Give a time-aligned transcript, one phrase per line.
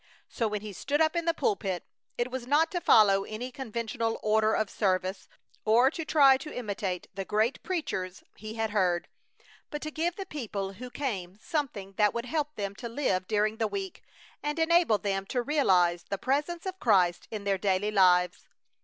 [0.29, 1.85] So when he stood up in the pulpit
[2.17, 5.29] it was not to follow any conventional order of service,
[5.63, 9.07] or to try to imitate the great preachers he had heard,
[9.69, 13.57] but to give the people who came something that would help them to live during
[13.57, 14.01] the week
[14.41, 18.47] and enable them to realize the Presence of Christ in their daily lives.